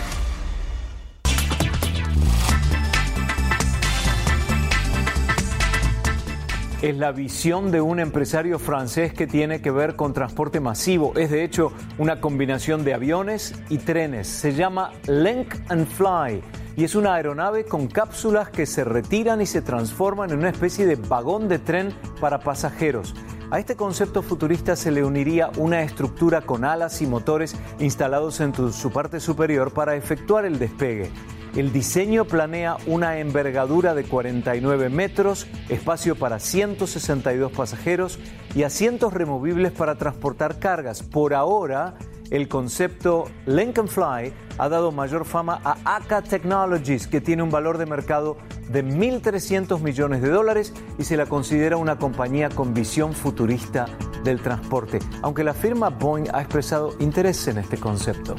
es 6.81 6.97
la 6.97 7.11
visión 7.11 7.69
de 7.69 7.79
un 7.79 7.99
empresario 7.99 8.57
francés 8.57 9.13
que 9.13 9.27
tiene 9.27 9.61
que 9.61 9.69
ver 9.69 9.95
con 9.95 10.13
transporte 10.13 10.59
masivo. 10.59 11.13
Es 11.15 11.29
de 11.29 11.43
hecho 11.43 11.71
una 11.99 12.19
combinación 12.19 12.83
de 12.83 12.95
aviones 12.95 13.53
y 13.69 13.77
trenes. 13.77 14.27
Se 14.27 14.53
llama 14.53 14.91
Link 15.07 15.53
and 15.69 15.85
Fly 15.85 16.41
y 16.75 16.83
es 16.83 16.95
una 16.95 17.13
aeronave 17.13 17.65
con 17.65 17.87
cápsulas 17.87 18.49
que 18.49 18.65
se 18.65 18.83
retiran 18.83 19.41
y 19.41 19.45
se 19.45 19.61
transforman 19.61 20.31
en 20.31 20.39
una 20.39 20.49
especie 20.49 20.87
de 20.87 20.95
vagón 20.95 21.47
de 21.47 21.59
tren 21.59 21.93
para 22.19 22.39
pasajeros. 22.39 23.13
A 23.51 23.59
este 23.59 23.75
concepto 23.75 24.21
futurista 24.21 24.77
se 24.77 24.91
le 24.91 25.03
uniría 25.03 25.51
una 25.57 25.81
estructura 25.81 26.39
con 26.39 26.63
alas 26.63 27.01
y 27.01 27.05
motores 27.05 27.53
instalados 27.79 28.39
en 28.39 28.53
su 28.71 28.91
parte 28.91 29.19
superior 29.19 29.73
para 29.73 29.97
efectuar 29.97 30.45
el 30.45 30.57
despegue. 30.57 31.11
El 31.53 31.73
diseño 31.73 32.23
planea 32.23 32.77
una 32.87 33.19
envergadura 33.19 33.93
de 33.93 34.05
49 34.05 34.87
metros, 34.87 35.47
espacio 35.67 36.15
para 36.15 36.39
162 36.39 37.51
pasajeros 37.51 38.19
y 38.55 38.63
asientos 38.63 39.13
removibles 39.13 39.73
para 39.73 39.95
transportar 39.95 40.57
cargas. 40.57 41.03
Por 41.03 41.33
ahora, 41.33 41.95
el 42.31 42.47
concepto 42.47 43.25
Lincoln 43.45 43.87
Fly 43.87 44.33
ha 44.57 44.69
dado 44.69 44.91
mayor 44.91 45.25
fama 45.25 45.61
a 45.63 45.97
ACA 45.97 46.21
Technologies, 46.21 47.07
que 47.07 47.21
tiene 47.21 47.43
un 47.43 47.51
valor 47.51 47.77
de 47.77 47.85
mercado 47.85 48.37
de 48.69 48.83
1.300 48.83 49.79
millones 49.81 50.21
de 50.21 50.29
dólares 50.29 50.73
y 50.97 51.03
se 51.03 51.17
la 51.17 51.25
considera 51.25 51.77
una 51.77 51.99
compañía 51.99 52.49
con 52.49 52.73
visión 52.73 53.13
futurista 53.13 53.85
del 54.23 54.41
transporte, 54.41 54.99
aunque 55.21 55.43
la 55.43 55.53
firma 55.53 55.89
Boeing 55.89 56.27
ha 56.33 56.41
expresado 56.41 56.95
interés 56.99 57.47
en 57.47 57.57
este 57.57 57.77
concepto. 57.77 58.35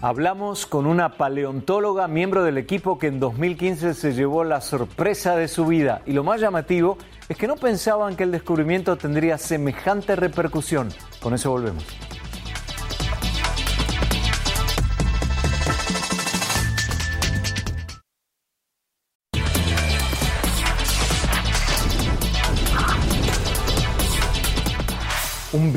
Hablamos 0.00 0.66
con 0.66 0.86
una 0.86 1.16
paleontóloga, 1.16 2.06
miembro 2.06 2.44
del 2.44 2.56
equipo 2.56 3.00
que 3.00 3.08
en 3.08 3.18
2015 3.18 3.94
se 3.94 4.12
llevó 4.12 4.44
la 4.44 4.60
sorpresa 4.60 5.34
de 5.34 5.48
su 5.48 5.66
vida. 5.66 6.02
Y 6.06 6.12
lo 6.12 6.22
más 6.22 6.40
llamativo 6.40 6.98
es 7.28 7.36
que 7.36 7.48
no 7.48 7.56
pensaban 7.56 8.14
que 8.14 8.22
el 8.22 8.30
descubrimiento 8.30 8.96
tendría 8.96 9.38
semejante 9.38 10.14
repercusión. 10.14 10.90
Con 11.20 11.34
eso 11.34 11.50
volvemos. 11.50 11.84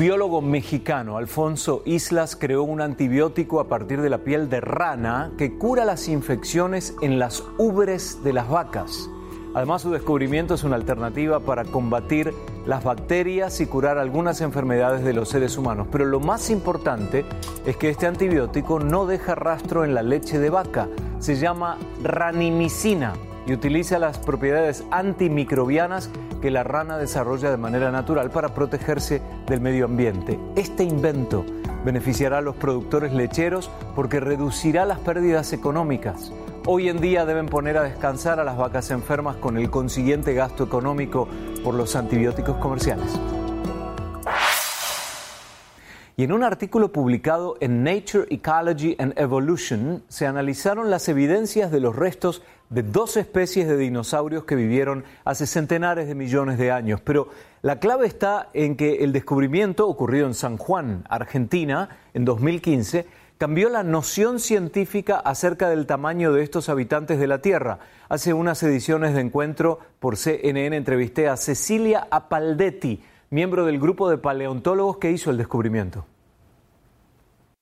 Biólogo 0.02 0.42
mexicano, 0.42 1.16
Alfonso 1.16 1.82
Islas, 1.84 2.34
creó 2.34 2.64
un 2.64 2.80
antibiótico 2.80 3.60
a 3.60 3.68
partir 3.68 4.02
de 4.02 4.10
la 4.10 4.18
piel 4.18 4.50
de 4.50 4.60
rana 4.60 5.30
que 5.38 5.56
cura 5.56 5.84
las 5.84 6.08
infecciones 6.08 6.96
en 7.02 7.20
las 7.20 7.44
ubres 7.56 8.24
de 8.24 8.32
las 8.32 8.48
vacas. 8.48 9.08
Además, 9.54 9.82
su 9.82 9.92
descubrimiento 9.92 10.54
es 10.54 10.64
una 10.64 10.74
alternativa 10.74 11.38
para 11.38 11.64
combatir 11.64 12.34
las 12.66 12.82
bacterias 12.82 13.60
y 13.60 13.66
curar 13.66 13.98
algunas 13.98 14.40
enfermedades 14.40 15.04
de 15.04 15.12
los 15.12 15.28
seres 15.28 15.56
humanos. 15.56 15.86
Pero 15.92 16.04
lo 16.04 16.18
más 16.18 16.50
importante 16.50 17.24
es 17.64 17.76
que 17.76 17.88
este 17.88 18.08
antibiótico 18.08 18.80
no 18.80 19.06
deja 19.06 19.36
rastro 19.36 19.84
en 19.84 19.94
la 19.94 20.02
leche 20.02 20.40
de 20.40 20.50
vaca. 20.50 20.88
Se 21.20 21.36
llama 21.36 21.78
ranimicina 22.02 23.12
y 23.46 23.52
utiliza 23.52 23.98
las 23.98 24.18
propiedades 24.18 24.84
antimicrobianas 24.90 26.10
que 26.40 26.50
la 26.50 26.62
rana 26.62 26.98
desarrolla 26.98 27.50
de 27.50 27.56
manera 27.56 27.90
natural 27.90 28.30
para 28.30 28.54
protegerse 28.54 29.22
del 29.46 29.60
medio 29.60 29.86
ambiente. 29.86 30.38
Este 30.56 30.84
invento 30.84 31.44
beneficiará 31.84 32.38
a 32.38 32.42
los 32.42 32.56
productores 32.56 33.12
lecheros 33.12 33.70
porque 33.94 34.20
reducirá 34.20 34.84
las 34.84 35.00
pérdidas 35.00 35.52
económicas. 35.52 36.32
Hoy 36.66 36.88
en 36.88 37.00
día 37.00 37.26
deben 37.26 37.46
poner 37.46 37.76
a 37.76 37.82
descansar 37.82 38.38
a 38.38 38.44
las 38.44 38.56
vacas 38.56 38.90
enfermas 38.92 39.36
con 39.36 39.56
el 39.56 39.68
consiguiente 39.68 40.32
gasto 40.32 40.62
económico 40.62 41.26
por 41.64 41.74
los 41.74 41.96
antibióticos 41.96 42.56
comerciales. 42.58 43.18
Y 46.14 46.24
en 46.24 46.32
un 46.32 46.44
artículo 46.44 46.92
publicado 46.92 47.56
en 47.60 47.82
Nature, 47.84 48.26
Ecology 48.28 48.94
and 48.98 49.18
Evolution 49.18 50.02
se 50.08 50.26
analizaron 50.26 50.90
las 50.90 51.08
evidencias 51.08 51.70
de 51.70 51.80
los 51.80 51.96
restos 51.96 52.42
de 52.68 52.82
dos 52.82 53.16
especies 53.16 53.66
de 53.66 53.78
dinosaurios 53.78 54.44
que 54.44 54.54
vivieron 54.54 55.04
hace 55.24 55.46
centenares 55.46 56.08
de 56.08 56.14
millones 56.14 56.58
de 56.58 56.70
años. 56.70 57.00
Pero 57.00 57.28
la 57.62 57.80
clave 57.80 58.06
está 58.06 58.50
en 58.52 58.76
que 58.76 59.04
el 59.04 59.12
descubrimiento 59.12 59.88
ocurrido 59.88 60.26
en 60.26 60.34
San 60.34 60.58
Juan, 60.58 61.04
Argentina, 61.08 61.88
en 62.12 62.26
2015, 62.26 63.06
cambió 63.38 63.70
la 63.70 63.82
noción 63.82 64.38
científica 64.38 65.18
acerca 65.18 65.70
del 65.70 65.86
tamaño 65.86 66.32
de 66.32 66.42
estos 66.42 66.68
habitantes 66.68 67.18
de 67.18 67.26
la 67.26 67.40
Tierra. 67.40 67.78
Hace 68.08 68.34
unas 68.34 68.62
ediciones 68.62 69.14
de 69.14 69.20
encuentro 69.20 69.78
por 69.98 70.18
CNN 70.18 70.76
entrevisté 70.76 71.28
a 71.28 71.36
Cecilia 71.38 72.06
Apaldetti, 72.10 73.02
miembro 73.32 73.64
del 73.64 73.80
grupo 73.80 74.10
de 74.10 74.18
paleontólogos 74.18 74.98
que 74.98 75.10
hizo 75.10 75.30
el 75.30 75.38
descubrimiento. 75.38 76.04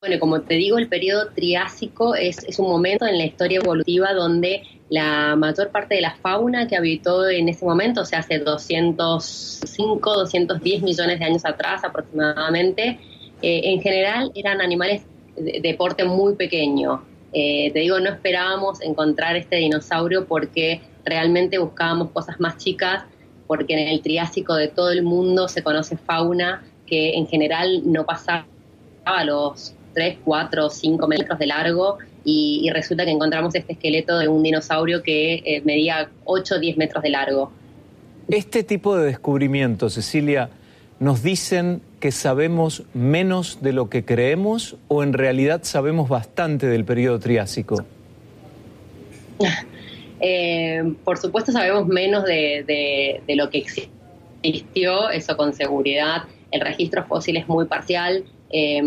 Bueno, 0.01 0.19
como 0.19 0.41
te 0.41 0.55
digo, 0.55 0.79
el 0.79 0.89
periodo 0.89 1.29
Triásico 1.29 2.15
es, 2.15 2.59
un 2.59 2.69
momento 2.69 3.07
en 3.07 3.19
la 3.19 3.27
historia 3.27 3.61
evolutiva 3.63 4.13
donde 4.13 4.63
la 4.89 5.37
mayor 5.37 5.71
parte 5.71 5.95
de 5.95 6.01
la 6.01 6.17
fauna 6.17 6.67
que 6.67 6.77
habitó 6.77 7.29
en 7.29 7.49
ese 7.49 7.65
momento, 7.65 8.01
o 8.01 8.05
sea, 8.05 8.21
hace 8.21 8.39
205, 8.39 10.13
210 10.13 10.83
millones 10.83 11.19
de 11.19 11.25
años 11.25 11.45
atrás 11.45 11.85
aproximadamente, 11.85 12.99
eh, 13.43 13.61
en 13.65 13.81
general 13.81 14.33
eran 14.35 14.61
animales 14.61 15.03
de, 15.37 15.75
porte 15.75 16.05
muy 16.05 16.35
pequeño. 16.35 17.05
Eh, 17.33 17.71
te 17.73 17.79
digo, 17.79 18.01
no 18.01 18.11
esperábamos 18.11 18.81
encontrar 18.81 19.37
este 19.37 19.57
dinosaurio 19.57 20.27
porque 20.27 20.81
realmente 21.05 21.59
buscábamos 21.59 22.11
cosas 22.11 22.41
más 22.41 22.57
chicas, 22.57 23.05
porque 23.51 23.75
en 23.75 23.89
el 23.89 24.01
Triásico 24.01 24.55
de 24.55 24.69
todo 24.69 24.93
el 24.93 25.03
mundo 25.03 25.49
se 25.49 25.65
conoce 25.65 25.97
fauna 25.97 26.63
que 26.87 27.15
en 27.15 27.27
general 27.27 27.83
no 27.85 28.07
pasaba 28.07 28.47
a 29.05 29.25
los 29.25 29.75
3, 29.95 30.19
4, 30.25 30.71
5 30.71 31.09
metros 31.09 31.37
de 31.37 31.47
largo 31.49 31.99
y, 32.25 32.71
resulta 32.73 33.05
que 33.05 33.11
encontramos 33.11 33.53
este 33.57 33.73
esqueleto 33.73 34.19
de 34.21 34.29
un 34.29 34.45
dinosaurio 34.45 35.03
que 35.03 35.43
eh, 35.45 35.63
medía 35.65 36.11
8 36.27 36.55
o 36.55 36.59
10 36.61 36.77
metros 36.77 37.03
de 37.03 37.11
largo. 37.11 37.51
Este 38.29 38.63
tipo 38.63 38.97
de 38.97 39.07
descubrimientos, 39.07 39.95
Cecilia, 39.95 40.51
¿nos 41.01 41.25
dicen 41.25 41.83
que 41.99 42.13
sabemos 42.13 42.85
menos 42.95 43.63
de 43.63 43.73
lo 43.73 43.91
que 43.91 44.05
creemos 44.05 44.77
o 44.87 45.03
en 45.03 45.13
realidad 45.13 45.63
sabemos 45.65 46.09
bastante 46.09 46.69
del 46.69 46.85
periodo 46.85 47.19
Triásico? 47.19 47.85
Eh, 50.21 50.95
por 51.05 51.19
supuesto 51.19 51.53
sabemos 51.53 51.87
menos 51.87 52.25
de, 52.25 53.23
de, 53.27 53.37
lo 53.37 53.51
que 53.51 53.65
existió, 54.43 55.11
eso 55.11 55.37
con 55.37 55.53
seguridad. 55.53 56.25
El 56.51 56.61
registro 56.61 57.05
fósil 57.05 57.37
es 57.37 57.49
muy 57.49 57.67
parcial. 57.67 58.25
Eh, 58.51 58.83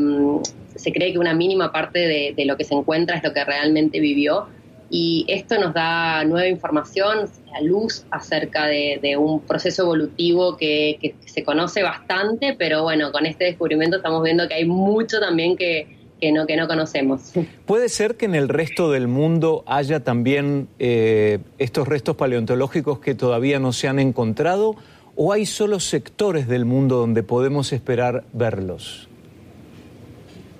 se 0.75 0.91
cree 0.91 1.11
que 1.11 1.19
una 1.19 1.33
mínima 1.33 1.71
parte 1.71 1.99
de, 2.35 2.45
lo 2.45 2.57
que 2.57 2.63
se 2.63 2.73
encuentra 2.73 3.17
es 3.17 3.23
lo 3.23 3.33
que 3.33 3.43
realmente 3.43 3.99
vivió. 3.99 4.47
Y 4.89 5.25
esto 5.27 5.59
nos 5.59 5.73
da 5.73 6.23
nueva 6.23 6.47
información, 6.47 7.27
la 7.51 7.61
luz 7.61 8.05
acerca 8.11 8.67
de, 8.67 9.15
un 9.17 9.41
proceso 9.41 9.83
evolutivo 9.83 10.55
que, 10.57 11.15
se 11.25 11.43
conoce 11.43 11.81
bastante, 11.81 12.55
pero 12.57 12.83
bueno, 12.83 13.11
con 13.11 13.25
este 13.25 13.45
descubrimiento 13.45 13.97
estamos 13.97 14.23
viendo 14.23 14.47
que 14.47 14.53
hay 14.55 14.65
mucho 14.65 15.19
también 15.19 15.55
que, 15.55 16.02
no, 16.31 16.45
que 16.45 16.55
no 16.55 16.67
conocemos. 16.67 17.33
¿Puede 17.65 17.89
ser 17.89 18.15
que 18.15 18.25
en 18.25 18.35
el 18.35 18.49
resto 18.49 18.91
del 18.91 19.07
mundo 19.07 19.63
haya 19.65 20.01
también 20.01 20.67
eh, 20.79 21.39
estos 21.57 21.87
restos 21.87 22.15
paleontológicos 22.15 22.99
que 22.99 23.15
todavía 23.15 23.59
no 23.59 23.73
se 23.73 23.87
han 23.87 23.99
encontrado? 23.99 24.75
¿O 25.15 25.31
hay 25.31 25.45
solo 25.45 25.79
sectores 25.79 26.47
del 26.47 26.65
mundo 26.65 26.97
donde 26.97 27.23
podemos 27.23 27.71
esperar 27.73 28.23
verlos? 28.33 29.09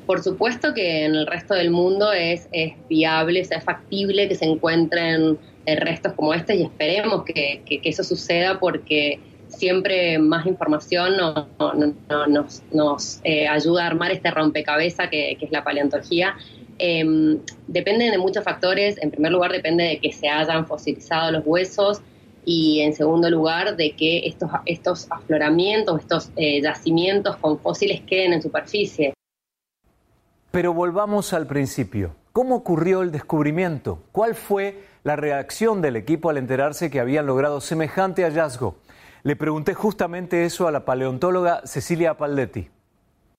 Por 0.05 0.21
supuesto 0.21 0.73
que 0.73 1.05
en 1.05 1.15
el 1.15 1.25
resto 1.27 1.53
del 1.53 1.71
mundo 1.71 2.11
es, 2.11 2.47
es 2.51 2.73
viable, 2.89 3.39
es 3.39 3.49
factible 3.63 4.27
que 4.27 4.35
se 4.35 4.45
encuentren 4.45 5.37
eh, 5.65 5.77
restos 5.77 6.11
como 6.13 6.33
este 6.33 6.55
y 6.55 6.63
esperemos 6.63 7.23
que, 7.23 7.61
eso 7.83 8.03
suceda 8.03 8.59
porque 8.59 9.19
siempre 9.57 10.19
más 10.19 10.45
información 10.45 11.13
nos, 12.71 13.21
eh, 13.23 13.47
ayuda 13.47 13.83
a 13.83 13.87
armar 13.87 14.11
este 14.11 14.31
rompecabezas 14.31 15.09
que, 15.09 15.37
es 15.39 15.51
la 15.51 15.63
paleontología. 15.63 16.35
Eh, 16.79 17.39
depende 17.67 18.11
de 18.11 18.17
muchos 18.17 18.43
factores. 18.43 19.01
En 19.01 19.11
primer 19.11 19.31
lugar, 19.31 19.51
depende 19.51 19.83
de 19.83 19.99
que 19.99 20.11
se 20.11 20.27
hayan 20.27 20.65
fosilizado 20.65 21.31
los 21.31 21.43
huesos 21.45 22.01
y 22.45 22.81
en 22.81 22.93
segundo 22.93 23.29
lugar, 23.29 23.75
de 23.75 23.91
que 23.91 24.27
estos, 24.27 24.49
estos 24.65 25.07
afloramientos, 25.09 26.01
estos 26.01 26.31
eh, 26.35 26.61
yacimientos 26.61 27.37
con 27.37 27.59
fósiles 27.59 28.01
queden 28.01 28.33
en 28.33 28.41
superficie. 28.41 29.13
Pero 30.51 30.73
volvamos 30.73 31.33
al 31.33 31.47
principio. 31.47 32.15
¿Cómo 32.31 32.55
ocurrió 32.55 33.01
el 33.01 33.11
descubrimiento? 33.11 33.99
¿Cuál 34.11 34.35
fue 34.35 34.83
la 35.03 35.15
reacción 35.15 35.81
del 35.81 35.95
equipo 35.95 36.29
al 36.29 36.37
enterarse 36.37 36.89
que 36.89 36.99
habían 36.99 37.25
logrado 37.25 37.61
semejante 37.61 38.23
hallazgo? 38.23 38.75
Le 39.23 39.37
pregunté 39.37 39.73
justamente 39.73 40.43
eso 40.43 40.67
a 40.67 40.71
la 40.71 40.83
paleontóloga 40.83 41.61
Cecilia 41.63 42.17
Paldetti. 42.17 42.67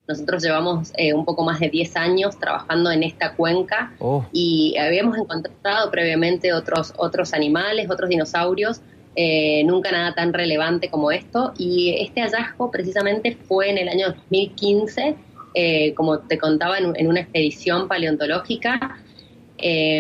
Nosotros 0.09 0.43
llevamos 0.43 0.93
eh, 0.97 1.13
un 1.13 1.27
poco 1.27 1.45
más 1.45 1.61
de 1.61 1.69
10 1.69 1.97
años 1.97 2.39
trabajando 2.39 2.91
en 2.91 3.03
esta 3.03 3.35
cuenca 3.35 3.93
oh. 3.99 4.25
y 4.33 4.77
habíamos 4.79 5.19
encontrado 5.19 5.91
previamente 5.91 6.55
otros, 6.55 6.95
otros 6.97 7.35
animales, 7.35 7.91
otros 7.91 8.09
dinosaurios, 8.09 8.81
eh, 9.15 9.63
nunca 9.65 9.93
nada 9.93 10.15
tan 10.15 10.33
relevante 10.33 10.89
como 10.89 11.13
esto. 11.13 11.53
Y 11.59 11.95
este 12.01 12.23
hallazgo 12.23 12.71
precisamente 12.71 13.37
fue 13.47 13.69
en 13.69 13.77
el 13.77 13.89
año 13.91 14.07
2015 14.09 15.17
eh, 15.55 15.93
como 15.95 16.21
te 16.21 16.39
contaba, 16.39 16.79
en, 16.79 17.07
una 17.07 17.21
expedición 17.21 17.89
paleontológica. 17.89 18.97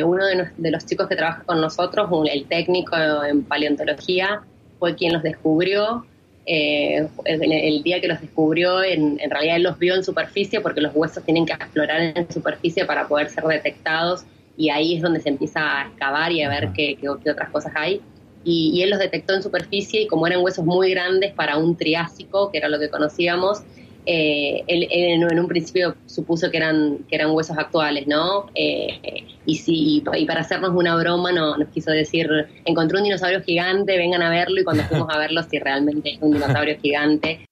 uno 0.04 0.24
de, 0.56 0.70
los 0.70 0.86
chicos 0.86 1.08
que 1.08 1.16
trabaja 1.16 1.42
con 1.44 1.60
nosotros, 1.60 2.10
el 2.32 2.46
técnico 2.46 2.96
en 3.22 3.44
paleontología, 3.44 4.42
fue 4.78 4.94
quien 4.94 5.12
los 5.12 5.22
descubrió. 5.22 6.04
Eh, 6.46 7.06
el, 7.24 7.82
día 7.82 8.00
que 8.02 8.08
los 8.08 8.20
descubrió, 8.20 8.82
en, 8.82 9.18
realidad 9.30 9.56
él 9.56 9.62
los 9.62 9.78
vio 9.78 9.94
en 9.94 10.04
superficie 10.04 10.60
porque 10.60 10.82
los 10.82 10.94
huesos 10.94 11.24
tienen 11.24 11.46
que 11.46 11.54
explorar 11.54 12.00
en 12.00 12.30
superficie 12.30 12.84
para 12.84 13.08
poder 13.08 13.30
ser 13.30 13.44
detectados 13.44 14.24
y 14.54 14.68
ahí 14.68 14.96
es 14.96 15.02
donde 15.02 15.20
se 15.20 15.30
empieza 15.30 15.60
a 15.60 15.86
excavar 15.86 16.32
y 16.32 16.42
a 16.42 16.50
ver 16.50 16.70
qué, 16.74 16.96
qué, 17.00 17.08
otras 17.08 17.48
cosas 17.50 17.72
hay. 17.74 18.02
Y, 18.44 18.72
y, 18.74 18.82
él 18.82 18.90
los 18.90 18.98
detectó 18.98 19.32
en 19.32 19.42
superficie 19.42 20.02
y 20.02 20.06
como 20.06 20.26
eran 20.26 20.42
huesos 20.42 20.66
muy 20.66 20.90
grandes 20.90 21.32
para 21.32 21.56
un 21.56 21.76
triásico, 21.76 22.52
que 22.52 22.58
era 22.58 22.68
lo 22.68 22.78
que 22.78 22.90
conocíamos, 22.90 23.62
eh, 24.06 24.62
él, 24.66 24.86
en 24.90 25.38
un 25.38 25.48
principio 25.48 25.96
supuso 26.06 26.50
que 26.50 26.58
eran, 26.58 27.04
huesos 27.30 27.56
actuales, 27.56 28.06
¿no? 28.06 28.46
Eh, 28.54 29.24
y, 29.46 29.56
si, 29.56 30.02
y 30.12 30.26
para 30.26 30.40
hacernos 30.40 30.70
una 30.74 30.96
broma 30.96 31.32
no, 31.32 31.56
nos 31.56 31.68
quiso 31.68 31.90
decir, 31.90 32.28
encontró 32.64 32.98
un 32.98 33.04
dinosaurio 33.04 33.42
gigante, 33.42 33.96
vengan 33.96 34.22
a 34.22 34.30
verlo, 34.30 34.60
y 34.60 34.64
cuando 34.64 34.82
fuimos 34.84 35.08
a 35.10 35.18
verlo, 35.18 35.42
si 35.42 35.58
realmente 35.58 36.14
es 36.14 36.18
un 36.20 36.32
dinosaurio 36.32 36.78
gigante. 36.80 37.46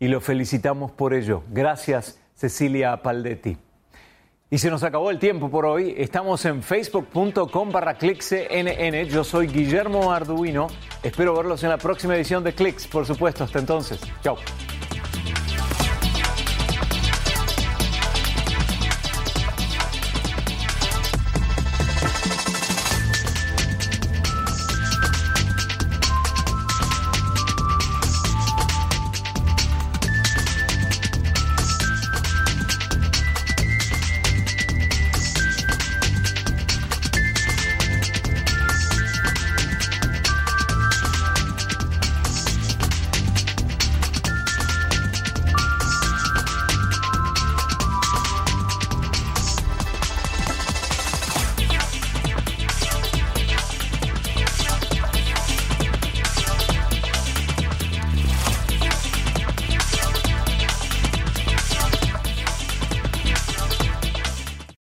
Y 0.00 0.08
lo 0.08 0.20
felicitamos 0.20 0.92
por 0.92 1.14
ello. 1.14 1.42
Gracias, 1.50 2.20
Cecilia 2.34 2.96
Paldetti. 3.02 3.56
Y 4.50 4.58
se 4.58 4.70
nos 4.70 4.82
acabó 4.82 5.10
el 5.10 5.18
tiempo 5.18 5.50
por 5.50 5.66
hoy. 5.66 5.94
Estamos 5.98 6.44
en 6.46 6.62
facebook.com 6.62 7.70
barra. 7.70 7.98
Yo 7.98 9.24
soy 9.24 9.46
Guillermo 9.46 10.10
Arduino. 10.10 10.68
Espero 11.02 11.36
verlos 11.36 11.62
en 11.64 11.70
la 11.70 11.76
próxima 11.76 12.16
edición 12.16 12.42
de 12.42 12.54
Clicks, 12.54 12.86
por 12.86 13.04
supuesto. 13.04 13.44
Hasta 13.44 13.58
entonces. 13.58 14.00
Chao. 14.22 14.36